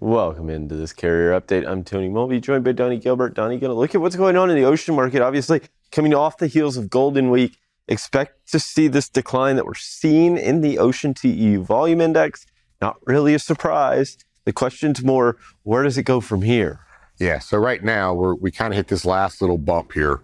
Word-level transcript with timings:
Welcome 0.00 0.50
into 0.50 0.74
this 0.74 0.92
carrier 0.92 1.38
update. 1.40 1.68
I'm 1.68 1.84
Tony 1.84 2.08
Mulvey, 2.08 2.40
joined 2.40 2.64
by 2.64 2.72
Donny 2.72 2.98
Gilbert. 2.98 3.32
Donny, 3.32 3.58
going 3.58 3.70
to 3.70 3.78
look 3.78 3.94
at 3.94 4.00
what's 4.00 4.16
going 4.16 4.36
on 4.36 4.50
in 4.50 4.56
the 4.56 4.64
ocean 4.64 4.96
market. 4.96 5.22
Obviously, 5.22 5.60
coming 5.92 6.12
off 6.12 6.36
the 6.38 6.48
heels 6.48 6.76
of 6.76 6.90
Golden 6.90 7.30
Week, 7.30 7.56
expect 7.86 8.50
to 8.50 8.58
see 8.58 8.88
this 8.88 9.08
decline 9.08 9.54
that 9.54 9.64
we're 9.64 9.74
seeing 9.74 10.36
in 10.36 10.62
the 10.62 10.80
Ocean 10.80 11.14
TEU 11.14 11.62
volume 11.62 12.00
index. 12.00 12.44
Not 12.80 12.96
really 13.06 13.34
a 13.34 13.38
surprise. 13.38 14.18
The 14.44 14.52
question's 14.52 15.04
more, 15.04 15.36
where 15.62 15.84
does 15.84 15.96
it 15.96 16.02
go 16.02 16.20
from 16.20 16.42
here? 16.42 16.80
Yeah. 17.18 17.38
So 17.38 17.56
right 17.56 17.82
now 17.82 18.12
we're 18.14 18.34
we 18.34 18.50
kind 18.50 18.72
of 18.72 18.76
hit 18.76 18.88
this 18.88 19.04
last 19.04 19.40
little 19.40 19.58
bump 19.58 19.92
here 19.92 20.22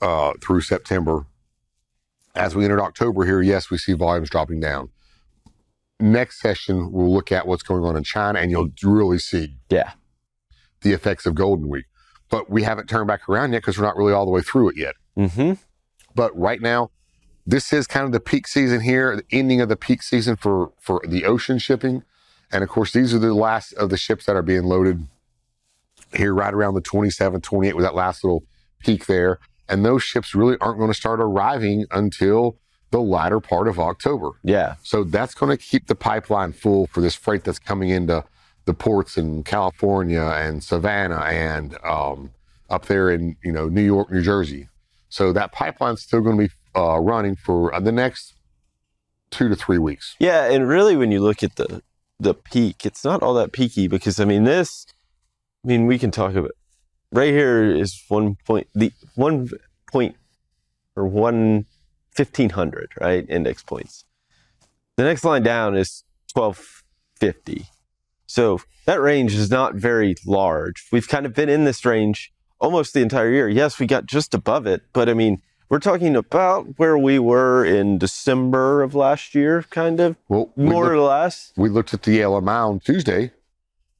uh, 0.00 0.32
through 0.42 0.62
September. 0.62 1.26
As 2.34 2.56
we 2.56 2.64
entered 2.64 2.80
October 2.80 3.24
here, 3.24 3.40
yes, 3.40 3.70
we 3.70 3.78
see 3.78 3.92
volumes 3.92 4.30
dropping 4.30 4.58
down. 4.58 4.88
Next 6.02 6.40
session, 6.40 6.90
we'll 6.90 7.12
look 7.14 7.30
at 7.30 7.46
what's 7.46 7.62
going 7.62 7.84
on 7.84 7.96
in 7.96 8.02
China, 8.02 8.40
and 8.40 8.50
you'll 8.50 8.70
really 8.82 9.18
see 9.18 9.56
Yeah. 9.70 9.92
the 10.80 10.92
effects 10.92 11.26
of 11.26 11.36
Golden 11.36 11.68
Week. 11.68 11.84
But 12.28 12.50
we 12.50 12.64
haven't 12.64 12.88
turned 12.88 13.06
back 13.06 13.28
around 13.28 13.52
yet 13.52 13.60
because 13.60 13.78
we're 13.78 13.84
not 13.84 13.96
really 13.96 14.12
all 14.12 14.24
the 14.24 14.32
way 14.32 14.40
through 14.42 14.70
it 14.70 14.76
yet. 14.76 14.94
Mm-hmm. 15.16 15.52
But 16.14 16.36
right 16.36 16.60
now, 16.60 16.90
this 17.46 17.72
is 17.72 17.86
kind 17.86 18.04
of 18.04 18.10
the 18.10 18.18
peak 18.18 18.48
season 18.48 18.80
here, 18.80 19.14
the 19.14 19.24
ending 19.30 19.60
of 19.60 19.68
the 19.68 19.76
peak 19.76 20.02
season 20.02 20.34
for 20.36 20.72
for 20.80 21.00
the 21.06 21.24
ocean 21.24 21.58
shipping. 21.58 22.02
And 22.50 22.64
of 22.64 22.68
course, 22.68 22.92
these 22.92 23.14
are 23.14 23.18
the 23.20 23.32
last 23.32 23.72
of 23.74 23.88
the 23.90 23.96
ships 23.96 24.26
that 24.26 24.34
are 24.34 24.42
being 24.42 24.64
loaded 24.64 25.06
here 26.16 26.34
right 26.34 26.52
around 26.52 26.74
the 26.74 26.80
27, 26.80 27.40
28 27.40 27.76
with 27.76 27.84
that 27.84 27.94
last 27.94 28.24
little 28.24 28.42
peak 28.80 29.06
there. 29.06 29.38
And 29.68 29.84
those 29.84 30.02
ships 30.02 30.34
really 30.34 30.56
aren't 30.60 30.78
going 30.78 30.90
to 30.90 30.98
start 30.98 31.20
arriving 31.20 31.86
until 31.92 32.58
the 32.92 33.00
latter 33.00 33.40
part 33.40 33.66
of 33.66 33.80
October. 33.80 34.30
Yeah. 34.44 34.76
So 34.82 35.02
that's 35.02 35.34
going 35.34 35.56
to 35.56 35.62
keep 35.62 35.88
the 35.88 35.94
pipeline 35.94 36.52
full 36.52 36.86
for 36.86 37.00
this 37.00 37.16
freight 37.16 37.42
that's 37.42 37.58
coming 37.58 37.88
into 37.88 38.24
the 38.66 38.74
ports 38.74 39.16
in 39.16 39.42
California 39.42 40.22
and 40.22 40.62
Savannah 40.62 41.22
and 41.22 41.76
um, 41.82 42.30
up 42.70 42.86
there 42.86 43.10
in 43.10 43.36
you 43.42 43.50
know 43.50 43.68
New 43.68 43.82
York, 43.82 44.12
New 44.12 44.22
Jersey. 44.22 44.68
So 45.08 45.32
that 45.32 45.52
pipeline's 45.52 46.02
still 46.02 46.20
going 46.20 46.36
to 46.38 46.44
be 46.46 46.52
uh, 46.76 46.98
running 47.00 47.34
for 47.34 47.74
uh, 47.74 47.80
the 47.80 47.92
next 47.92 48.34
two 49.30 49.48
to 49.48 49.56
three 49.56 49.78
weeks. 49.78 50.14
Yeah, 50.20 50.50
and 50.50 50.68
really, 50.68 50.96
when 50.96 51.10
you 51.10 51.20
look 51.20 51.42
at 51.42 51.56
the 51.56 51.82
the 52.20 52.34
peak, 52.34 52.86
it's 52.86 53.04
not 53.04 53.22
all 53.22 53.34
that 53.34 53.52
peaky 53.52 53.88
because 53.88 54.20
I 54.20 54.26
mean 54.26 54.44
this. 54.44 54.86
I 55.64 55.68
mean, 55.68 55.86
we 55.86 55.98
can 55.98 56.10
talk 56.10 56.34
about 56.34 56.52
right 57.10 57.32
here 57.32 57.74
is 57.74 58.04
one 58.08 58.36
point 58.46 58.68
the 58.74 58.92
one 59.14 59.48
point 59.90 60.16
or 60.94 61.06
one 61.06 61.66
fifteen 62.14 62.50
hundred 62.50 62.92
right 63.00 63.24
index 63.28 63.62
points. 63.62 64.04
The 64.96 65.04
next 65.04 65.24
line 65.24 65.42
down 65.42 65.76
is 65.76 66.04
twelve 66.32 66.84
fifty. 67.18 67.66
So 68.26 68.60
that 68.86 69.00
range 69.00 69.34
is 69.34 69.50
not 69.50 69.74
very 69.74 70.14
large. 70.26 70.86
We've 70.92 71.08
kind 71.08 71.26
of 71.26 71.34
been 71.34 71.48
in 71.48 71.64
this 71.64 71.84
range 71.84 72.32
almost 72.58 72.94
the 72.94 73.00
entire 73.00 73.30
year. 73.30 73.48
Yes, 73.48 73.78
we 73.78 73.86
got 73.86 74.06
just 74.06 74.34
above 74.34 74.66
it, 74.66 74.82
but 74.92 75.08
I 75.08 75.14
mean, 75.14 75.42
we're 75.68 75.78
talking 75.78 76.16
about 76.16 76.78
where 76.78 76.96
we 76.98 77.18
were 77.18 77.64
in 77.64 77.98
December 77.98 78.82
of 78.82 78.94
last 78.94 79.34
year, 79.34 79.64
kind 79.70 80.00
of 80.00 80.16
Well, 80.28 80.52
we 80.56 80.64
more 80.64 80.84
looked- 80.84 80.94
or 80.94 81.00
less. 81.00 81.52
we 81.56 81.68
looked 81.68 81.92
at 81.94 82.02
the 82.02 82.20
LMI 82.20 82.68
on 82.68 82.80
Tuesday, 82.80 83.32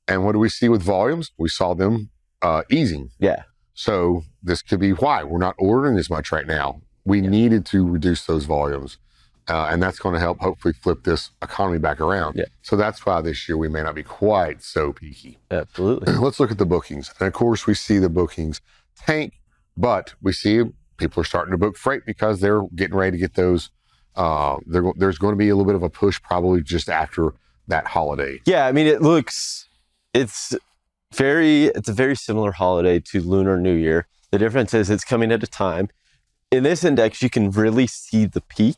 and 0.09 0.25
what 0.25 0.33
do 0.33 0.39
we 0.39 0.49
see 0.49 0.69
with 0.69 0.83
volumes? 0.83 1.33
We 1.39 1.49
saw 1.49 1.75
them 1.75 2.11
uh, 2.43 2.63
easing. 2.71 3.11
Yeah. 3.19 3.45
So 3.75 4.23
this 4.43 4.63
could 4.63 4.81
be 4.81 4.93
why 4.93 5.25
we're 5.25 5.39
not 5.39 5.55
ordering 5.59 5.97
as 5.99 6.11
much 6.11 6.31
right 6.33 6.47
now. 6.47 6.83
We 7.05 7.21
needed 7.21 7.67
to 7.67 7.87
reduce 7.87 8.27
those 8.27 8.45
volumes, 8.45 8.99
uh, 9.49 9.69
and 9.71 9.83
that's 9.83 9.99
going 9.99 10.15
to 10.15 10.21
help 10.21 10.41
hopefully 10.41 10.75
flip 10.75 11.05
this 11.05 11.31
economy 11.43 11.79
back 11.79 12.01
around. 12.01 12.37
Yeah. 12.37 12.45
So 12.63 12.77
that's 12.77 13.05
why 13.05 13.21
this 13.21 13.49
year 13.49 13.57
we 13.57 13.69
may 13.69 13.83
not 13.83 13.95
be 13.95 14.03
quite 14.03 14.63
so 14.63 14.93
peaky. 14.93 15.39
Absolutely. 15.51 16.13
Let's 16.21 16.39
look 16.39 16.51
at 16.51 16.59
the 16.59 16.67
bookings, 16.67 17.13
and 17.19 17.27
of 17.27 17.33
course 17.33 17.67
we 17.67 17.75
see 17.75 17.99
the 17.99 18.09
bookings 18.09 18.61
tank, 18.97 19.35
but 19.77 20.15
we 20.23 20.33
see 20.33 20.63
people 20.97 21.21
are 21.21 21.25
starting 21.25 21.53
to 21.53 21.59
book 21.59 21.77
freight 21.77 22.07
because 22.07 22.41
they're 22.41 22.63
getting 22.75 22.97
ready 22.97 23.13
to 23.13 23.19
get 23.19 23.35
those. 23.35 23.71
Uh, 24.15 24.59
there's 24.67 25.19
going 25.19 25.33
to 25.33 25.39
be 25.39 25.49
a 25.49 25.57
little 25.57 25.67
bit 25.67 25.75
of 25.75 25.83
a 25.83 25.89
push 25.89 26.21
probably 26.23 26.63
just 26.63 26.89
after 26.89 27.33
that 27.69 27.87
holiday. 27.87 28.41
Yeah, 28.47 28.67
I 28.67 28.73
mean, 28.73 28.87
it 28.87 29.03
looks, 29.03 29.69
it's 30.13 30.55
very, 31.15 31.67
it's 31.67 31.89
a 31.89 31.93
very 31.93 32.15
similar 32.15 32.53
holiday 32.53 33.01
to 33.01 33.21
Lunar 33.21 33.59
New 33.59 33.75
Year. 33.75 34.07
The 34.31 34.39
difference 34.39 34.75
is 34.75 34.91
it's 34.91 35.05
coming 35.05 35.33
at 35.33 35.43
a 35.43 35.47
time. 35.47 35.89
In 36.53 36.65
this 36.65 36.85
index, 36.85 37.23
you 37.23 37.31
can 37.31 37.51
really 37.51 37.87
see 37.87 38.27
the 38.27 38.43
peak, 38.43 38.77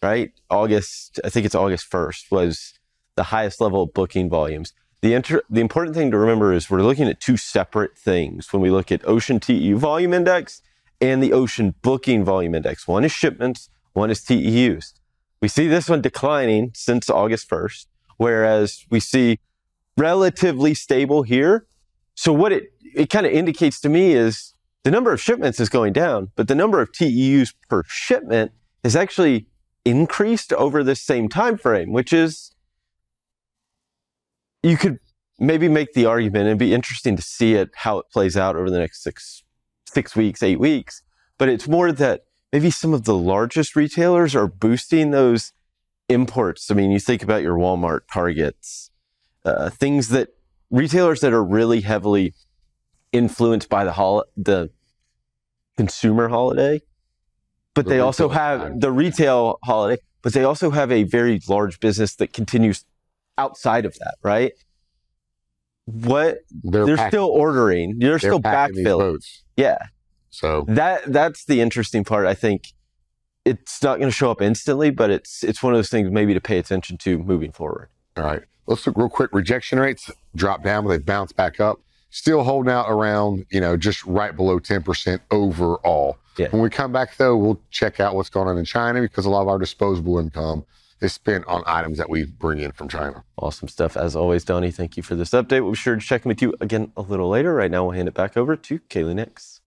right? 0.00 0.30
August, 0.50 1.18
I 1.24 1.30
think 1.30 1.46
it's 1.46 1.54
August 1.56 1.90
1st, 1.90 2.30
was 2.30 2.74
the 3.16 3.24
highest 3.24 3.60
level 3.60 3.82
of 3.82 3.92
booking 3.92 4.30
volumes. 4.30 4.72
The, 5.00 5.14
inter- 5.14 5.42
the 5.50 5.60
important 5.60 5.96
thing 5.96 6.12
to 6.12 6.16
remember 6.16 6.52
is 6.52 6.70
we're 6.70 6.80
looking 6.80 7.08
at 7.08 7.20
two 7.20 7.36
separate 7.36 7.98
things 7.98 8.52
when 8.52 8.62
we 8.62 8.70
look 8.70 8.92
at 8.92 9.04
Ocean 9.04 9.40
TEU 9.40 9.76
volume 9.78 10.14
index 10.14 10.62
and 11.00 11.20
the 11.20 11.32
Ocean 11.32 11.74
booking 11.82 12.24
volume 12.24 12.54
index. 12.54 12.86
One 12.86 13.02
is 13.02 13.10
shipments, 13.10 13.68
one 13.94 14.12
is 14.12 14.20
TEUs. 14.20 14.92
We 15.40 15.48
see 15.48 15.66
this 15.66 15.88
one 15.88 16.00
declining 16.00 16.70
since 16.74 17.10
August 17.10 17.50
1st, 17.50 17.86
whereas 18.18 18.86
we 18.90 19.00
see 19.00 19.40
relatively 19.96 20.72
stable 20.72 21.24
here. 21.24 21.66
So 22.14 22.32
what 22.32 22.52
it, 22.52 22.72
it 22.94 23.10
kind 23.10 23.26
of 23.26 23.32
indicates 23.32 23.80
to 23.80 23.88
me 23.88 24.12
is 24.12 24.54
the 24.84 24.90
number 24.90 25.12
of 25.12 25.20
shipments 25.20 25.60
is 25.60 25.68
going 25.68 25.92
down, 25.92 26.30
but 26.36 26.48
the 26.48 26.54
number 26.54 26.80
of 26.80 26.92
TEUs 26.92 27.54
per 27.68 27.82
shipment 27.86 28.52
is 28.84 28.96
actually 28.96 29.46
increased 29.84 30.52
over 30.52 30.82
this 30.84 31.02
same 31.02 31.28
time 31.28 31.58
frame, 31.58 31.92
which 31.92 32.12
is 32.12 32.52
you 34.62 34.76
could 34.76 34.98
maybe 35.38 35.68
make 35.68 35.92
the 35.92 36.06
argument 36.06 36.48
and 36.48 36.58
be 36.58 36.74
interesting 36.74 37.16
to 37.16 37.22
see 37.22 37.54
it 37.54 37.70
how 37.74 37.98
it 37.98 38.06
plays 38.12 38.36
out 38.36 38.56
over 38.56 38.70
the 38.70 38.78
next 38.78 39.02
six 39.02 39.42
six 39.86 40.14
weeks, 40.14 40.42
eight 40.42 40.60
weeks. 40.60 41.02
But 41.38 41.48
it's 41.48 41.68
more 41.68 41.92
that 41.92 42.24
maybe 42.52 42.70
some 42.70 42.92
of 42.92 43.04
the 43.04 43.14
largest 43.14 43.76
retailers 43.76 44.34
are 44.34 44.46
boosting 44.46 45.10
those 45.10 45.52
imports. 46.08 46.70
I 46.70 46.74
mean, 46.74 46.90
you 46.90 46.98
think 46.98 47.22
about 47.22 47.42
your 47.42 47.56
Walmart, 47.56 48.00
Targets, 48.12 48.90
uh, 49.44 49.70
things 49.70 50.08
that 50.08 50.30
retailers 50.70 51.20
that 51.20 51.32
are 51.32 51.44
really 51.44 51.80
heavily 51.80 52.34
influenced 53.12 53.68
by 53.68 53.84
the 53.84 53.92
hol- 53.92 54.24
the 54.36 54.70
consumer 55.76 56.28
holiday, 56.28 56.80
but 57.74 57.84
The 57.84 57.90
they 57.90 58.00
also 58.00 58.28
have 58.28 58.80
the 58.80 58.90
retail 58.90 59.58
holiday, 59.64 60.00
but 60.22 60.32
they 60.32 60.44
also 60.44 60.70
have 60.70 60.90
a 60.90 61.04
very 61.04 61.40
large 61.48 61.78
business 61.80 62.16
that 62.16 62.32
continues 62.32 62.84
outside 63.36 63.84
of 63.86 63.94
that, 64.00 64.16
right? 64.22 64.52
What 65.86 66.38
They're, 66.62 66.84
they're 66.84 66.96
packing- 66.96 67.10
still 67.10 67.26
ordering, 67.28 67.98
they're, 67.98 68.10
they're 68.10 68.18
still 68.18 68.40
backfilling. 68.40 69.18
Yeah, 69.56 69.78
So 70.30 70.64
that 70.68 71.04
that's 71.10 71.44
the 71.46 71.60
interesting 71.60 72.04
part. 72.04 72.26
I 72.26 72.34
think 72.34 72.72
it's 73.44 73.82
not 73.82 73.98
going 73.98 74.10
to 74.10 74.14
show 74.14 74.30
up 74.30 74.42
instantly, 74.42 74.90
but 74.90 75.10
it's 75.10 75.42
it's 75.42 75.62
one 75.62 75.72
of 75.72 75.78
those 75.78 75.88
things 75.88 76.10
maybe 76.10 76.34
to 76.34 76.40
pay 76.40 76.58
attention 76.58 76.98
to 76.98 77.18
moving 77.18 77.52
forward. 77.52 77.88
All 78.16 78.24
right. 78.24 78.42
Let's 78.66 78.86
look 78.86 78.98
real 78.98 79.08
quick. 79.08 79.30
Rejection 79.32 79.80
rates 79.80 80.10
drop 80.36 80.62
down, 80.62 80.84
but 80.84 80.90
they 80.90 80.98
bounce 80.98 81.32
back 81.32 81.58
up. 81.58 81.80
Still 82.10 82.42
holding 82.42 82.72
out 82.72 82.86
around, 82.88 83.44
you 83.50 83.60
know, 83.60 83.76
just 83.76 84.04
right 84.04 84.34
below 84.34 84.58
10% 84.58 85.20
overall. 85.30 86.16
Yeah. 86.38 86.48
When 86.50 86.62
we 86.62 86.70
come 86.70 86.92
back, 86.92 87.16
though, 87.16 87.36
we'll 87.36 87.60
check 87.70 88.00
out 88.00 88.14
what's 88.14 88.30
going 88.30 88.48
on 88.48 88.56
in 88.56 88.64
China 88.64 89.00
because 89.00 89.26
a 89.26 89.30
lot 89.30 89.42
of 89.42 89.48
our 89.48 89.58
disposable 89.58 90.18
income 90.18 90.64
is 91.00 91.12
spent 91.12 91.46
on 91.46 91.62
items 91.66 91.98
that 91.98 92.08
we 92.08 92.24
bring 92.24 92.60
in 92.60 92.72
from 92.72 92.88
China. 92.88 93.24
Awesome 93.36 93.68
stuff 93.68 93.96
as 93.96 94.16
always, 94.16 94.44
Donny. 94.44 94.70
Thank 94.70 94.96
you 94.96 95.02
for 95.02 95.14
this 95.14 95.30
update. 95.30 95.62
We'll 95.62 95.72
be 95.72 95.76
sure 95.76 95.94
to 95.94 96.00
check 96.00 96.24
in 96.24 96.28
with 96.28 96.42
you 96.42 96.54
again 96.60 96.92
a 96.96 97.02
little 97.02 97.28
later. 97.28 97.54
Right 97.54 97.70
now, 97.70 97.84
we'll 97.84 97.92
hand 97.92 98.08
it 98.08 98.14
back 98.14 98.36
over 98.36 98.56
to 98.56 98.78
Kaylee 98.78 99.14
Nix. 99.14 99.56